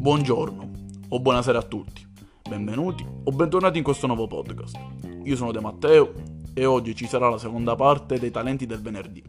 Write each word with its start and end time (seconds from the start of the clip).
Buongiorno 0.00 0.70
o 1.10 1.20
buonasera 1.20 1.58
a 1.58 1.62
tutti, 1.62 2.02
benvenuti 2.48 3.04
o 3.04 3.30
bentornati 3.32 3.76
in 3.76 3.84
questo 3.84 4.06
nuovo 4.06 4.26
podcast. 4.26 4.74
Io 5.24 5.36
sono 5.36 5.52
De 5.52 5.60
Matteo 5.60 6.14
e 6.54 6.64
oggi 6.64 6.94
ci 6.94 7.06
sarà 7.06 7.28
la 7.28 7.36
seconda 7.36 7.74
parte 7.74 8.18
dei 8.18 8.30
talenti 8.30 8.64
del 8.64 8.80
venerdì. 8.80 9.22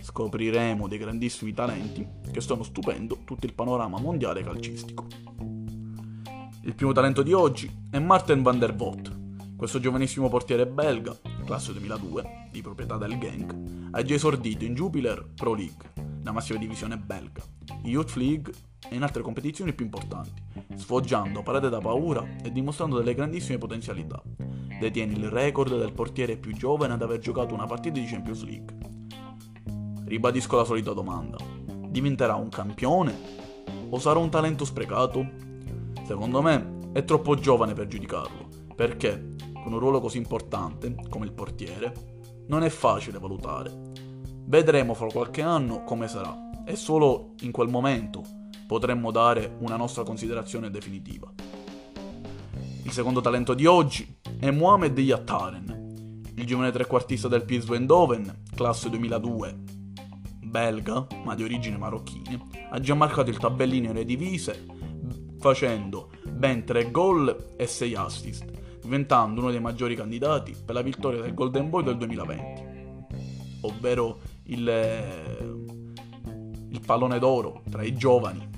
Scopriremo 0.00 0.88
dei 0.88 0.96
grandissimi 0.96 1.52
talenti 1.52 2.08
che 2.32 2.40
stanno 2.40 2.62
stupendo 2.62 3.18
tutto 3.24 3.44
il 3.44 3.52
panorama 3.52 4.00
mondiale 4.00 4.42
calcistico. 4.42 5.04
Il 6.62 6.74
primo 6.74 6.92
talento 6.92 7.22
di 7.22 7.34
oggi 7.34 7.70
è 7.90 7.98
Martin 7.98 8.40
van 8.40 8.58
der 8.58 8.74
Voort. 8.74 9.14
Questo 9.58 9.78
giovanissimo 9.78 10.30
portiere 10.30 10.66
belga, 10.66 11.14
classe 11.44 11.72
2002, 11.72 12.48
di 12.50 12.62
proprietà 12.62 12.96
del 12.96 13.18
Genk, 13.18 13.54
ha 13.90 14.02
già 14.02 14.14
esordito 14.14 14.64
in 14.64 14.72
Jupiler 14.72 15.32
Pro 15.34 15.52
League, 15.52 15.92
la 16.22 16.32
massima 16.32 16.58
divisione 16.58 16.96
belga, 16.96 17.42
Youth 17.82 18.14
League 18.14 18.52
e 18.88 18.94
in 18.94 19.02
altre 19.02 19.22
competizioni 19.22 19.72
più 19.72 19.84
importanti, 19.84 20.42
sfoggiando 20.74 21.42
parate 21.42 21.68
da 21.68 21.78
paura 21.80 22.26
e 22.42 22.50
dimostrando 22.50 22.96
delle 22.96 23.14
grandissime 23.14 23.58
potenzialità. 23.58 24.22
Detiene 24.80 25.12
il 25.12 25.28
record 25.28 25.76
del 25.76 25.92
portiere 25.92 26.36
più 26.36 26.52
giovane 26.52 26.92
ad 26.94 27.02
aver 27.02 27.18
giocato 27.18 27.54
una 27.54 27.66
partita 27.66 27.98
di 27.98 28.06
Champions 28.06 28.44
League. 28.44 28.76
Ribadisco 30.04 30.56
la 30.56 30.64
solita 30.64 30.92
domanda. 30.92 31.36
Diventerà 31.88 32.34
un 32.36 32.48
campione? 32.48 33.14
O 33.90 33.98
sarà 33.98 34.18
un 34.18 34.30
talento 34.30 34.64
sprecato? 34.64 35.26
Secondo 36.04 36.40
me 36.40 36.76
è 36.92 37.04
troppo 37.04 37.34
giovane 37.34 37.74
per 37.74 37.86
giudicarlo, 37.86 38.48
perché 38.74 39.34
con 39.62 39.72
un 39.72 39.78
ruolo 39.78 40.00
così 40.00 40.16
importante 40.16 40.94
come 41.08 41.26
il 41.26 41.32
portiere 41.32 41.92
non 42.46 42.62
è 42.62 42.68
facile 42.68 43.18
valutare. 43.18 43.92
Vedremo 44.46 44.94
fra 44.94 45.08
qualche 45.08 45.42
anno 45.42 45.84
come 45.84 46.08
sarà 46.08 46.64
e 46.64 46.76
solo 46.76 47.34
in 47.40 47.50
quel 47.50 47.68
momento 47.68 48.37
potremmo 48.68 49.10
dare 49.10 49.56
una 49.60 49.76
nostra 49.76 50.02
considerazione 50.02 50.70
definitiva. 50.70 51.32
Il 52.84 52.92
secondo 52.92 53.22
talento 53.22 53.54
di 53.54 53.64
oggi 53.64 54.16
è 54.38 54.50
Mohamed 54.50 54.98
Yattaren, 54.98 56.22
il 56.34 56.44
giovane 56.44 56.70
trequartista 56.70 57.28
del 57.28 57.46
PSV 57.46 57.72
Eindhoven, 57.72 58.42
classe 58.54 58.90
2002, 58.90 59.56
belga, 60.44 61.06
ma 61.24 61.34
di 61.34 61.44
origine 61.44 61.78
marocchina, 61.78 62.38
ha 62.70 62.78
già 62.78 62.92
marcato 62.92 63.30
il 63.30 63.38
tabellino 63.38 63.88
Eredivisie 63.88 64.66
facendo 65.38 66.10
ben 66.30 66.64
3 66.64 66.90
gol 66.90 67.54
e 67.56 67.66
6 67.66 67.94
assist, 67.94 68.44
diventando 68.82 69.40
uno 69.40 69.50
dei 69.50 69.60
maggiori 69.60 69.96
candidati 69.96 70.54
per 70.62 70.74
la 70.74 70.82
vittoria 70.82 71.22
del 71.22 71.32
Golden 71.32 71.70
Boy 71.70 71.84
del 71.84 71.96
2020, 71.96 72.62
ovvero 73.62 74.18
il 74.44 75.76
il 76.70 76.80
pallone 76.84 77.18
d'oro 77.18 77.62
tra 77.70 77.82
i 77.82 77.94
giovani. 77.94 78.56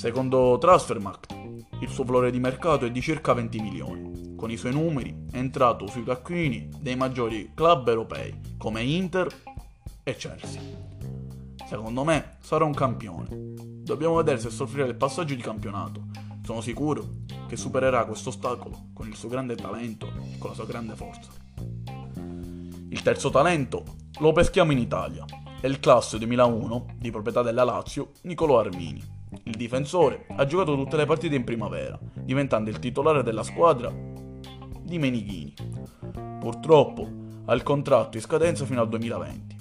Secondo 0.00 0.56
Transfermarkt, 0.56 1.36
il 1.80 1.88
suo 1.90 2.04
valore 2.04 2.30
di 2.30 2.40
mercato 2.40 2.86
è 2.86 2.90
di 2.90 3.02
circa 3.02 3.34
20 3.34 3.60
milioni. 3.60 4.34
Con 4.34 4.50
i 4.50 4.56
suoi 4.56 4.72
numeri 4.72 5.26
è 5.30 5.36
entrato 5.36 5.86
sui 5.88 6.04
taccuini 6.04 6.70
dei 6.80 6.96
maggiori 6.96 7.50
club 7.52 7.86
europei 7.86 8.34
come 8.56 8.80
Inter 8.82 9.28
e 10.02 10.16
Chelsea. 10.16 10.62
Secondo 11.68 12.04
me 12.04 12.38
sarà 12.40 12.64
un 12.64 12.72
campione. 12.72 13.28
Dobbiamo 13.30 14.14
vedere 14.14 14.38
se 14.38 14.48
soffrirà 14.48 14.86
il 14.86 14.94
passaggio 14.94 15.34
di 15.34 15.42
campionato. 15.42 16.04
Sono 16.44 16.62
sicuro 16.62 17.06
che 17.46 17.58
supererà 17.58 18.06
questo 18.06 18.30
ostacolo 18.30 18.86
con 18.94 19.06
il 19.06 19.16
suo 19.16 19.28
grande 19.28 19.54
talento 19.54 20.06
e 20.06 20.38
con 20.38 20.48
la 20.48 20.56
sua 20.56 20.64
grande 20.64 20.96
forza. 20.96 21.30
Il 22.88 23.02
terzo 23.02 23.28
talento 23.28 23.84
lo 24.18 24.32
peschiamo 24.32 24.72
in 24.72 24.78
Italia 24.78 25.26
è 25.60 25.66
il 25.66 25.78
classe 25.78 26.16
2001 26.16 26.86
di 26.96 27.10
proprietà 27.10 27.42
della 27.42 27.64
Lazio 27.64 28.12
Nicolò 28.22 28.60
Armini. 28.60 29.19
Il 29.50 29.56
difensore 29.56 30.26
ha 30.36 30.46
giocato 30.46 30.76
tutte 30.76 30.96
le 30.96 31.06
partite 31.06 31.34
in 31.34 31.42
primavera, 31.42 31.98
diventando 32.14 32.70
il 32.70 32.78
titolare 32.78 33.24
della 33.24 33.42
squadra 33.42 33.92
di 33.92 34.96
Menighini. 34.96 35.52
Purtroppo 36.38 37.08
ha 37.46 37.52
il 37.52 37.64
contratto 37.64 38.16
in 38.16 38.22
scadenza 38.22 38.64
fino 38.64 38.80
al 38.80 38.88
2020. 38.88 39.56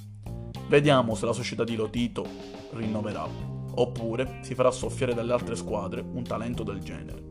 Vediamo 0.68 1.16
se 1.16 1.26
la 1.26 1.34
società 1.34 1.64
di 1.64 1.76
Lotito 1.76 2.24
rinnoverà, 2.74 3.28
oppure 3.74 4.42
si 4.42 4.54
farà 4.54 4.70
soffiare 4.70 5.16
dalle 5.16 5.34
altre 5.34 5.56
squadre 5.56 6.02
un 6.02 6.22
talento 6.22 6.62
del 6.62 6.82
genere. 6.82 7.24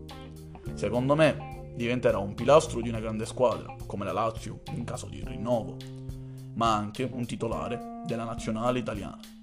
Secondo 0.75 1.14
me 1.14 1.72
diventerà 1.76 2.19
un 2.19 2.34
pilastro 2.34 2.80
di 2.80 2.88
una 2.88 2.98
grande 2.98 3.25
squadra, 3.25 3.72
come 3.86 4.04
la 4.04 4.12
Lazio 4.12 4.62
in 4.75 4.82
caso 4.82 5.06
di 5.06 5.22
rinnovo, 5.25 5.76
ma 6.54 6.75
anche 6.75 7.08
un 7.08 7.25
titolare 7.25 8.02
della 8.04 8.25
nazionale 8.25 8.80
italiana. 8.80 9.38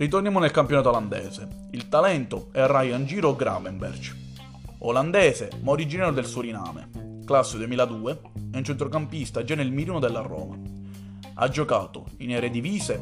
Ritorniamo 0.00 0.38
nel 0.38 0.50
campionato 0.50 0.88
olandese. 0.88 1.66
Il 1.72 1.90
talento 1.90 2.48
è 2.52 2.66
Ryan 2.66 3.04
Giro 3.04 3.36
Gravenberch, 3.36 4.16
olandese 4.78 5.50
ma 5.60 5.72
originario 5.72 6.14
del 6.14 6.24
Suriname, 6.24 7.20
classe 7.26 7.58
2002, 7.58 8.20
è 8.50 8.56
un 8.56 8.64
centrocampista 8.64 9.44
già 9.44 9.54
nel 9.54 9.70
mirino 9.70 9.98
della 9.98 10.22
Roma. 10.22 10.56
Ha 11.34 11.48
giocato 11.50 12.06
in 12.20 12.30
Eredivisie 12.30 12.98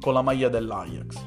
con 0.00 0.12
la 0.12 0.22
maglia 0.22 0.48
dell'Ajax 0.48 1.24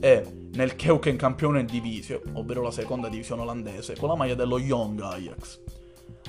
e 0.00 0.48
nel 0.54 0.74
Keuken 0.74 1.16
Campione 1.16 1.64
Divisie, 1.64 2.20
ovvero 2.32 2.62
la 2.62 2.72
seconda 2.72 3.08
divisione 3.08 3.42
olandese, 3.42 3.96
con 3.96 4.08
la 4.08 4.16
maglia 4.16 4.34
dello 4.34 4.58
Young 4.58 5.00
Ajax. 5.00 5.60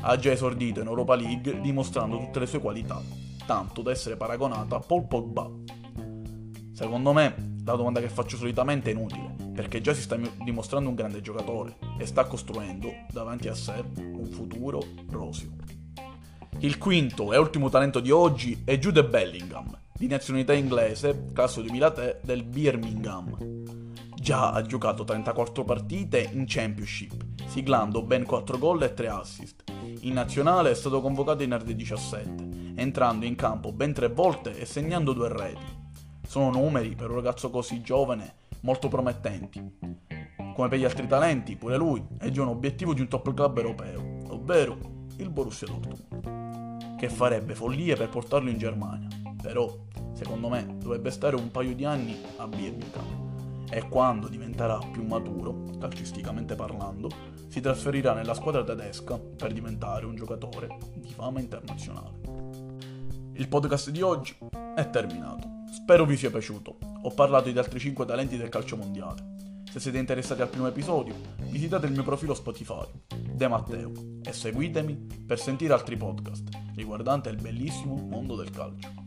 Ha 0.01 0.15
già 0.17 0.31
esordito 0.31 0.81
in 0.81 0.85
Europa 0.85 1.15
League 1.15 1.61
dimostrando 1.61 2.19
tutte 2.19 2.41
le 2.41 2.45
sue 2.45 2.59
qualità, 2.59 3.01
tanto 3.47 3.81
da 3.81 3.89
essere 3.89 4.15
paragonata 4.17 4.75
a 4.75 4.79
Paul 4.81 5.07
Pogba. 5.07 5.49
Secondo 6.73 7.11
me, 7.11 7.54
la 7.65 7.75
domanda 7.75 7.99
che 7.99 8.09
faccio 8.09 8.37
solitamente 8.37 8.89
è 8.89 8.93
inutile, 8.93 9.35
perché 9.53 9.81
già 9.81 9.93
si 9.93 10.01
sta 10.01 10.17
dimostrando 10.43 10.87
un 10.87 10.95
grande 10.95 11.21
giocatore 11.21 11.77
e 11.97 12.05
sta 12.05 12.25
costruendo 12.25 12.93
davanti 13.11 13.47
a 13.47 13.55
sé 13.55 13.83
un 13.97 14.25
futuro 14.25 14.81
roseo. 15.09 15.49
Il 16.59 16.77
quinto 16.77 17.33
e 17.33 17.37
ultimo 17.37 17.69
talento 17.69 17.99
di 17.99 18.11
oggi 18.11 18.61
è 18.63 18.77
Jude 18.77 19.03
Bellingham, 19.03 19.77
di 19.93 20.07
nazionalità 20.07 20.53
inglese, 20.53 21.25
classe 21.33 21.61
2003 21.61 22.21
del 22.23 22.43
Birmingham. 22.43 23.63
Già 24.15 24.51
ha 24.51 24.61
giocato 24.61 25.03
34 25.03 25.63
partite 25.63 26.29
in 26.33 26.45
Championship, 26.47 27.25
siglando 27.47 28.03
ben 28.03 28.25
4 28.25 28.57
gol 28.59 28.83
e 28.83 28.93
3 28.93 29.07
assist. 29.07 29.63
In 30.01 30.13
nazionale 30.13 30.69
è 30.69 30.75
stato 30.75 31.01
convocato 31.01 31.43
in 31.43 31.49
RD17 31.49 32.75
entrando 32.75 33.25
in 33.25 33.35
campo 33.35 33.71
ben 33.71 33.93
tre 33.93 34.09
volte 34.09 34.57
e 34.57 34.65
segnando 34.65 35.13
due 35.13 35.29
reti. 35.29 35.84
Sono 36.25 36.49
numeri 36.49 36.95
per 36.95 37.09
un 37.09 37.15
ragazzo 37.15 37.49
così 37.49 37.81
giovane 37.81 38.33
molto 38.61 38.87
promettenti. 38.87 39.77
Come 40.53 40.67
per 40.67 40.79
gli 40.79 40.83
altri 40.83 41.07
talenti, 41.07 41.55
pure 41.55 41.77
lui 41.77 42.05
è 42.17 42.29
già 42.29 42.41
un 42.41 42.49
obiettivo 42.49 42.93
di 42.93 43.01
un 43.01 43.07
top 43.07 43.33
club 43.33 43.57
europeo, 43.57 44.17
ovvero 44.29 44.77
il 45.17 45.29
Borussia 45.29 45.67
Dortmund, 45.67 46.97
che 46.97 47.09
farebbe 47.09 47.55
follie 47.55 47.95
per 47.95 48.09
portarlo 48.09 48.49
in 48.49 48.57
Germania. 48.57 49.07
Però, 49.41 49.71
secondo 50.13 50.49
me, 50.49 50.77
dovrebbe 50.79 51.11
stare 51.11 51.35
un 51.35 51.51
paio 51.51 51.75
di 51.75 51.85
anni 51.85 52.17
a 52.37 52.47
Birmingham 52.47 53.65
e 53.69 53.87
quando 53.87 54.27
diventerà 54.27 54.79
più 54.91 55.05
maturo, 55.05 55.65
calcisticamente 55.79 56.55
parlando, 56.55 57.09
si 57.47 57.61
trasferirà 57.61 58.13
nella 58.13 58.33
squadra 58.33 58.63
tedesca 58.63 59.17
per 59.19 59.53
diventare 59.53 60.05
un 60.05 60.15
giocatore 60.15 60.77
di 60.95 61.09
fama 61.09 61.39
internazionale. 61.39 62.19
Il 63.33 63.47
podcast 63.47 63.89
di 63.89 64.01
oggi 64.01 64.35
è 64.75 64.89
terminato. 64.89 65.54
Spero 65.75 66.05
vi 66.05 66.15
sia 66.15 66.31
piaciuto. 66.31 66.77
Ho 67.01 67.11
parlato 67.11 67.51
di 67.51 67.57
altri 67.57 67.79
5 67.79 68.05
talenti 68.05 68.37
del 68.37 68.47
calcio 68.47 68.77
mondiale. 68.77 69.33
Se 69.69 69.81
siete 69.81 69.97
interessati 69.97 70.41
al 70.41 70.47
primo 70.47 70.67
episodio, 70.67 71.13
visitate 71.49 71.85
il 71.87 71.91
mio 71.91 72.03
profilo 72.03 72.33
Spotify, 72.33 72.87
De 73.13 73.47
Matteo, 73.49 73.91
e 74.23 74.31
seguitemi 74.31 75.25
per 75.27 75.37
sentire 75.37 75.73
altri 75.73 75.97
podcast 75.97 76.47
riguardanti 76.75 77.27
il 77.27 77.41
bellissimo 77.41 77.95
mondo 77.95 78.37
del 78.37 78.51
calcio. 78.51 79.04